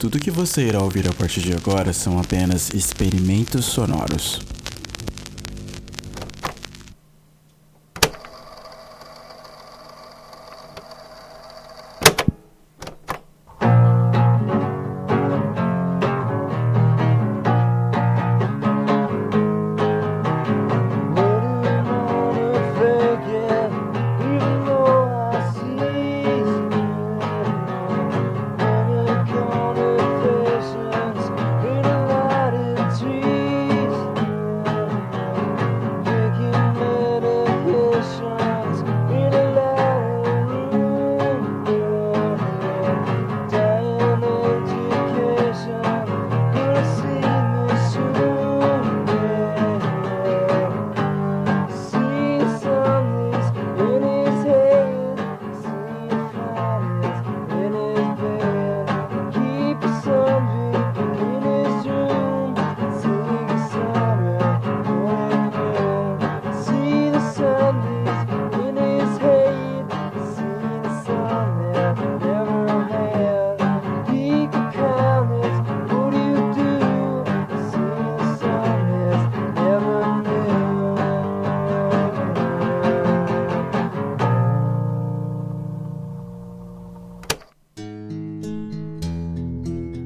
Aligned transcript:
Tudo 0.00 0.18
que 0.18 0.30
você 0.30 0.62
irá 0.62 0.82
ouvir 0.82 1.06
a 1.06 1.12
partir 1.12 1.42
de 1.42 1.52
agora 1.52 1.92
são 1.92 2.18
apenas 2.18 2.70
experimentos 2.70 3.66
sonoros. 3.66 4.40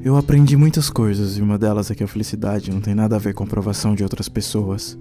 Eu 0.04 0.18
aprendi 0.18 0.54
muitas 0.54 0.90
coisas 0.90 1.38
e 1.38 1.40
uma 1.40 1.56
delas 1.56 1.90
é 1.90 1.94
que 1.94 2.04
a 2.04 2.06
felicidade 2.06 2.70
não 2.70 2.78
tem 2.78 2.94
nada 2.94 3.16
a 3.16 3.18
ver 3.18 3.32
com 3.32 3.42
a 3.42 3.46
aprovação 3.46 3.94
de 3.94 4.02
outras 4.02 4.28
pessoas. 4.28 4.98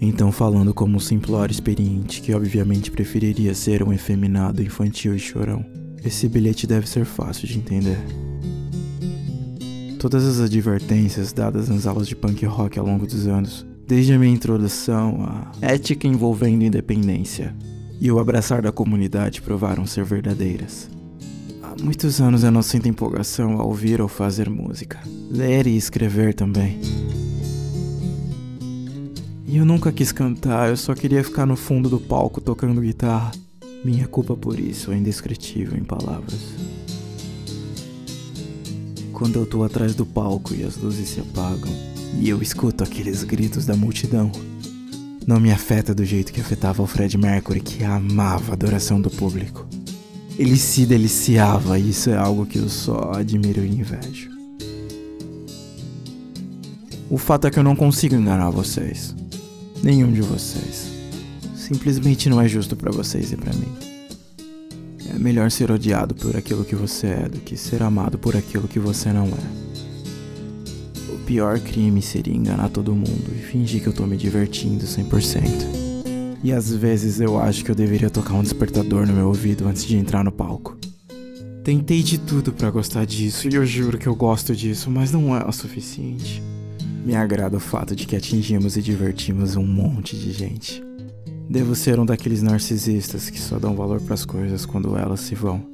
Então, 0.00 0.30
falando 0.30 0.72
como 0.72 0.96
um 0.96 1.00
simplório 1.00 1.50
experiente 1.50 2.22
que 2.22 2.32
obviamente 2.32 2.92
preferiria 2.92 3.56
ser 3.56 3.82
um 3.82 3.92
efeminado 3.92 4.62
infantil 4.62 5.16
e 5.16 5.18
chorão, 5.18 5.66
esse 6.04 6.28
bilhete 6.28 6.64
deve 6.64 6.88
ser 6.88 7.04
fácil 7.04 7.48
de 7.48 7.58
entender. 7.58 7.98
Todas 9.98 10.24
as 10.24 10.38
advertências 10.38 11.32
dadas 11.32 11.68
nas 11.68 11.88
aulas 11.88 12.06
de 12.06 12.14
punk 12.14 12.46
rock 12.46 12.78
ao 12.78 12.86
longo 12.86 13.04
dos 13.04 13.26
anos, 13.26 13.66
desde 13.84 14.12
a 14.12 14.18
minha 14.18 14.32
introdução 14.32 15.24
à 15.24 15.50
ética 15.60 16.06
envolvendo 16.06 16.62
independência 16.62 17.52
e 18.00 18.12
o 18.12 18.20
abraçar 18.20 18.62
da 18.62 18.70
comunidade 18.70 19.42
provaram 19.42 19.84
ser 19.84 20.04
verdadeiras 20.04 20.88
muitos 21.82 22.20
anos 22.20 22.44
eu 22.44 22.50
não 22.50 22.62
sinto 22.62 22.88
empolgação 22.88 23.60
ao 23.60 23.68
ouvir 23.68 24.00
ou 24.00 24.08
fazer 24.08 24.48
música, 24.48 24.98
ler 25.30 25.66
e 25.66 25.76
escrever 25.76 26.34
também. 26.34 26.78
E 29.46 29.56
eu 29.56 29.64
nunca 29.64 29.90
quis 29.90 30.12
cantar, 30.12 30.68
eu 30.68 30.76
só 30.76 30.94
queria 30.94 31.24
ficar 31.24 31.46
no 31.46 31.56
fundo 31.56 31.88
do 31.88 31.98
palco 31.98 32.40
tocando 32.40 32.80
guitarra. 32.80 33.32
Minha 33.84 34.06
culpa 34.06 34.36
por 34.36 34.58
isso 34.58 34.92
é 34.92 34.96
indescritível 34.96 35.78
em 35.78 35.84
palavras. 35.84 36.40
Quando 39.12 39.38
eu 39.38 39.46
tô 39.46 39.64
atrás 39.64 39.94
do 39.94 40.04
palco 40.04 40.54
e 40.54 40.62
as 40.62 40.76
luzes 40.76 41.08
se 41.08 41.20
apagam, 41.20 41.72
e 42.20 42.28
eu 42.28 42.42
escuto 42.42 42.84
aqueles 42.84 43.24
gritos 43.24 43.64
da 43.64 43.74
multidão, 43.74 44.30
não 45.26 45.40
me 45.40 45.52
afeta 45.52 45.94
do 45.94 46.04
jeito 46.04 46.32
que 46.32 46.40
afetava 46.40 46.82
o 46.82 46.86
Fred 46.86 47.16
Mercury, 47.18 47.60
que 47.60 47.84
amava 47.84 48.52
a 48.52 48.54
adoração 48.54 49.00
do 49.00 49.10
público. 49.10 49.66
Ele 50.38 50.56
se 50.56 50.86
deliciava, 50.86 51.80
isso 51.80 52.10
é 52.10 52.16
algo 52.16 52.46
que 52.46 52.58
eu 52.58 52.68
só 52.68 53.10
admiro 53.14 53.64
e 53.64 53.68
invejo. 53.68 54.30
O 57.10 57.18
fato 57.18 57.48
é 57.48 57.50
que 57.50 57.58
eu 57.58 57.64
não 57.64 57.74
consigo 57.74 58.14
enganar 58.14 58.50
vocês. 58.50 59.16
Nenhum 59.82 60.12
de 60.12 60.20
vocês. 60.20 60.92
Simplesmente 61.56 62.28
não 62.28 62.40
é 62.40 62.46
justo 62.46 62.76
para 62.76 62.92
vocês 62.92 63.32
e 63.32 63.36
para 63.36 63.52
mim. 63.52 63.72
É 65.12 65.18
melhor 65.18 65.50
ser 65.50 65.72
odiado 65.72 66.14
por 66.14 66.36
aquilo 66.36 66.64
que 66.64 66.76
você 66.76 67.08
é 67.08 67.28
do 67.28 67.40
que 67.40 67.56
ser 67.56 67.82
amado 67.82 68.16
por 68.16 68.36
aquilo 68.36 68.68
que 68.68 68.78
você 68.78 69.12
não 69.12 69.26
é. 69.26 71.12
O 71.12 71.18
pior 71.26 71.58
crime 71.58 72.00
seria 72.00 72.34
enganar 72.34 72.68
todo 72.68 72.94
mundo 72.94 73.32
e 73.34 73.42
fingir 73.42 73.82
que 73.82 73.88
eu 73.88 73.92
tô 73.92 74.06
me 74.06 74.16
divertindo 74.16 74.84
100%. 74.84 75.87
E 76.42 76.52
às 76.52 76.72
vezes 76.72 77.20
eu 77.20 77.38
acho 77.38 77.64
que 77.64 77.70
eu 77.70 77.74
deveria 77.74 78.10
tocar 78.10 78.34
um 78.34 78.42
despertador 78.42 79.06
no 79.06 79.12
meu 79.12 79.26
ouvido 79.26 79.66
antes 79.66 79.84
de 79.84 79.96
entrar 79.96 80.22
no 80.22 80.30
palco. 80.30 80.76
Tentei 81.64 82.02
de 82.02 82.18
tudo 82.18 82.52
para 82.52 82.70
gostar 82.70 83.04
disso 83.04 83.48
e 83.48 83.54
eu 83.54 83.66
juro 83.66 83.98
que 83.98 84.06
eu 84.06 84.14
gosto 84.14 84.54
disso, 84.54 84.90
mas 84.90 85.12
não 85.12 85.36
é 85.36 85.44
o 85.44 85.52
suficiente. 85.52 86.42
Me 87.04 87.14
agrada 87.14 87.56
o 87.56 87.60
fato 87.60 87.94
de 87.94 88.06
que 88.06 88.16
atingimos 88.16 88.76
e 88.76 88.82
divertimos 88.82 89.56
um 89.56 89.66
monte 89.66 90.16
de 90.16 90.32
gente. 90.32 90.82
Devo 91.50 91.74
ser 91.74 91.98
um 91.98 92.06
daqueles 92.06 92.42
narcisistas 92.42 93.30
que 93.30 93.40
só 93.40 93.58
dão 93.58 93.74
valor 93.74 94.00
para 94.00 94.14
as 94.14 94.24
coisas 94.24 94.64
quando 94.64 94.96
elas 94.96 95.20
se 95.20 95.34
vão. 95.34 95.66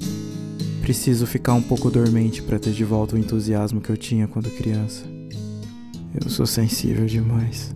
Preciso 0.81 1.27
ficar 1.27 1.55
um 1.55 1.63
pouco 1.63 1.91
dormente 1.91 2.43
para 2.43 2.59
ter 2.59 2.73
de 2.73 2.85
volta 2.85 3.17
o 3.17 3.19
entusiasmo 3.19 3.81
que 3.81 3.91
eu 3.91 3.97
tinha 3.97 4.27
quando 4.27 4.51
criança. 4.51 5.05
Eu 6.15 6.31
sou 6.31 6.47
sensível 6.47 7.07
demais. 7.07 7.75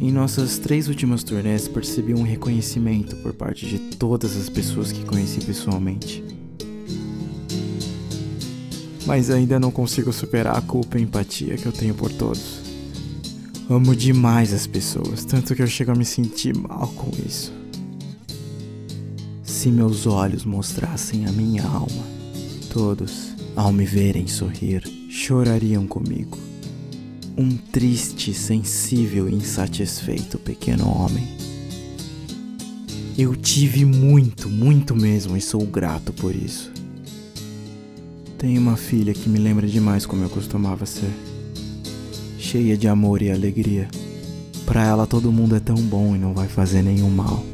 Em 0.00 0.10
nossas 0.10 0.58
três 0.58 0.88
últimas 0.88 1.22
turnês, 1.22 1.68
percebi 1.68 2.14
um 2.14 2.22
reconhecimento 2.22 3.16
por 3.16 3.32
parte 3.32 3.64
de 3.66 3.78
todas 3.78 4.36
as 4.36 4.48
pessoas 4.48 4.90
que 4.90 5.04
conheci 5.04 5.40
pessoalmente. 5.40 6.22
Mas 9.06 9.30
ainda 9.30 9.60
não 9.60 9.70
consigo 9.70 10.12
superar 10.12 10.56
a 10.56 10.60
culpa 10.60 10.98
e 10.98 11.02
empatia 11.02 11.56
que 11.56 11.66
eu 11.66 11.72
tenho 11.72 11.94
por 11.94 12.10
todos. 12.10 12.60
Amo 13.70 13.94
demais 13.94 14.52
as 14.52 14.66
pessoas, 14.66 15.24
tanto 15.24 15.54
que 15.54 15.62
eu 15.62 15.66
chego 15.66 15.92
a 15.92 15.94
me 15.94 16.04
sentir 16.04 16.56
mal 16.56 16.88
com 16.88 17.10
isso. 17.24 17.52
Se 19.42 19.68
meus 19.70 20.06
olhos 20.06 20.44
mostrassem 20.44 21.24
a 21.24 21.32
minha 21.32 21.64
alma, 21.64 22.04
todos, 22.70 23.32
ao 23.54 23.72
me 23.72 23.86
verem 23.86 24.26
sorrir, 24.26 24.82
chorariam 25.08 25.86
comigo 25.86 26.53
um 27.36 27.56
triste, 27.56 28.32
sensível 28.32 29.28
e 29.28 29.34
insatisfeito 29.34 30.38
pequeno 30.38 30.88
homem. 30.88 31.26
Eu 33.16 33.34
tive 33.34 33.84
muito, 33.84 34.48
muito 34.48 34.94
mesmo 34.94 35.36
e 35.36 35.40
sou 35.40 35.64
grato 35.64 36.12
por 36.12 36.34
isso. 36.34 36.72
Tenho 38.38 38.60
uma 38.60 38.76
filha 38.76 39.14
que 39.14 39.28
me 39.28 39.38
lembra 39.38 39.66
demais 39.66 40.04
como 40.04 40.24
eu 40.24 40.28
costumava 40.28 40.84
ser. 40.84 41.10
Cheia 42.38 42.76
de 42.76 42.86
amor 42.88 43.22
e 43.22 43.30
alegria. 43.30 43.88
Para 44.66 44.84
ela 44.84 45.06
todo 45.06 45.32
mundo 45.32 45.56
é 45.56 45.60
tão 45.60 45.76
bom 45.76 46.14
e 46.14 46.18
não 46.18 46.34
vai 46.34 46.48
fazer 46.48 46.82
nenhum 46.82 47.10
mal. 47.10 47.44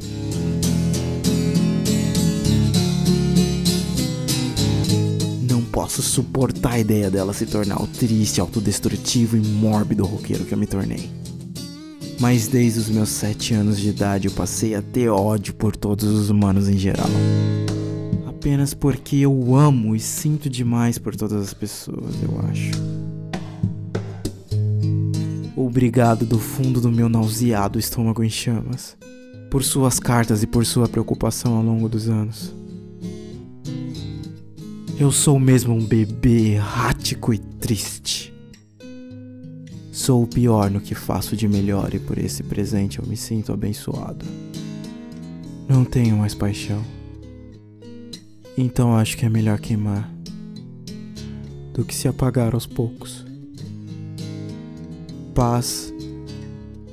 Posso 5.81 6.03
suportar 6.03 6.73
a 6.73 6.79
ideia 6.79 7.11
dela 7.11 7.33
se 7.33 7.47
tornar 7.47 7.83
o 7.83 7.87
triste, 7.87 8.39
autodestrutivo 8.39 9.35
e 9.39 9.41
mórbido 9.41 10.05
roqueiro 10.05 10.45
que 10.45 10.53
eu 10.53 10.59
me 10.59 10.67
tornei. 10.67 11.09
Mas 12.21 12.49
desde 12.49 12.81
os 12.81 12.91
meus 12.91 13.09
sete 13.09 13.55
anos 13.55 13.81
de 13.81 13.89
idade 13.89 14.29
eu 14.29 14.33
passei 14.35 14.75
a 14.75 14.83
ter 14.83 15.09
ódio 15.09 15.55
por 15.55 15.75
todos 15.75 16.07
os 16.07 16.29
humanos 16.29 16.69
em 16.69 16.77
geral. 16.77 17.09
Apenas 18.29 18.75
porque 18.75 19.17
eu 19.17 19.57
amo 19.57 19.97
e 19.97 20.01
sinto 20.01 20.51
demais 20.51 20.99
por 20.99 21.17
todas 21.17 21.43
as 21.43 21.55
pessoas, 21.55 22.15
eu 22.23 22.39
acho. 22.51 22.73
Obrigado 25.57 26.27
do 26.27 26.39
fundo 26.39 26.79
do 26.79 26.93
meu 26.93 27.09
nauseado 27.09 27.79
estômago 27.79 28.23
em 28.23 28.29
chamas, 28.29 28.99
por 29.51 29.65
suas 29.65 29.99
cartas 29.99 30.43
e 30.43 30.47
por 30.47 30.67
sua 30.67 30.87
preocupação 30.87 31.57
ao 31.57 31.63
longo 31.63 31.89
dos 31.89 32.07
anos. 32.07 32.61
Eu 35.01 35.11
sou 35.11 35.39
mesmo 35.39 35.73
um 35.73 35.83
bebê 35.83 36.57
errático 36.57 37.33
e 37.33 37.39
triste. 37.39 38.35
Sou 39.91 40.25
o 40.25 40.27
pior 40.27 40.71
no 40.71 40.79
que 40.79 40.95
faço 40.95 41.35
de 41.35 41.49
melhor 41.49 41.95
e 41.95 41.99
por 41.99 42.19
esse 42.19 42.43
presente 42.43 42.99
eu 42.99 43.07
me 43.07 43.17
sinto 43.17 43.51
abençoado. 43.51 44.27
Não 45.67 45.87
tenho 45.87 46.19
mais 46.19 46.35
paixão. 46.35 46.85
Então 48.59 48.95
acho 48.95 49.17
que 49.17 49.25
é 49.25 49.31
melhor 49.31 49.59
queimar 49.59 50.13
do 51.73 51.83
que 51.83 51.95
se 51.95 52.07
apagar 52.07 52.53
aos 52.53 52.67
poucos. 52.67 53.25
Paz, 55.35 55.95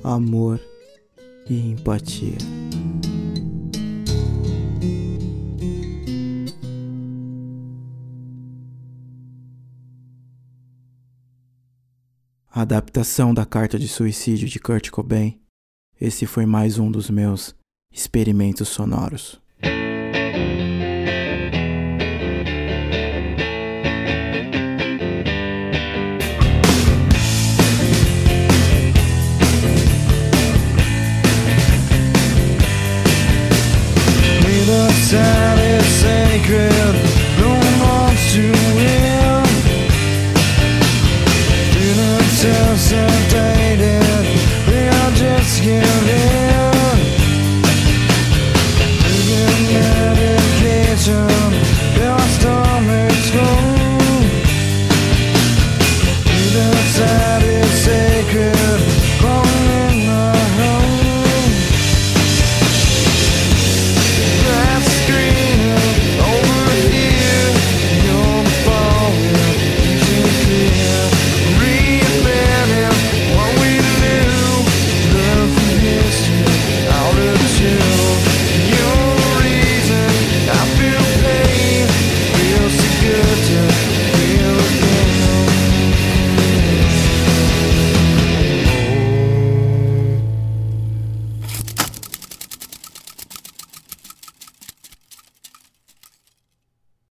amor 0.02 0.62
e 1.50 1.72
empatia. 1.72 2.38
A 12.58 12.62
adaptação 12.62 13.36
da 13.36 13.46
carta 13.46 13.78
de 13.78 13.88
suicídio 13.88 14.48
de 14.50 14.60
Kurt 14.60 14.90
Cobain. 14.90 15.40
Esse 16.02 16.26
foi 16.26 16.44
mais 16.44 16.80
um 16.80 16.90
dos 16.90 17.08
meus 17.08 17.56
experimentos 17.92 18.68
sonoros. 18.70 19.40
sacred. 36.00 36.98
No 37.40 38.67